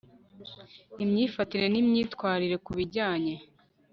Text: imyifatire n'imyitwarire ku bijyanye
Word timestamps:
imyifatire 1.03 1.65
n'imyitwarire 1.69 2.55
ku 2.65 2.71
bijyanye 2.77 3.35